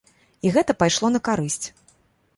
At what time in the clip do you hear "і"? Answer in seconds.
0.47-0.53